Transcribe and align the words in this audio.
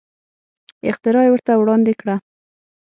اختراع 0.89 1.23
یې 1.25 1.31
ورته 1.33 1.51
وړاندې 1.55 1.93
کړه. 1.99 2.15